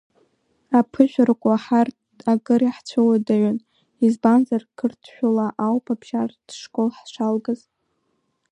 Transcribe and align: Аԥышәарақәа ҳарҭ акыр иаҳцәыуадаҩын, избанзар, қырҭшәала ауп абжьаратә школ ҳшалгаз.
Аԥышәарақәа 0.79 1.53
ҳарҭ 1.63 1.97
акыр 2.33 2.61
иаҳцәыуадаҩын, 2.63 3.57
избанзар, 4.05 4.63
қырҭшәала 4.77 5.45
ауп 5.67 5.85
абжьаратә 5.93 6.53
школ 6.61 6.89
ҳшалгаз. 6.97 7.61